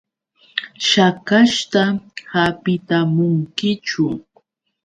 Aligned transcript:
¿Shakashta 0.87 1.81
hapitamunkichu? 2.33 4.03